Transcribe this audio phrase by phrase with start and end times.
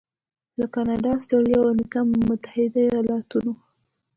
[0.59, 1.99] لکه کاناډا، اسټرالیا او امریکا
[2.29, 3.53] متحده ایالتونو.